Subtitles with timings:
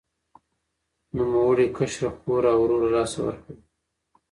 [1.15, 3.57] نوموړي کشره خور او ورور له لاسه ورکړل.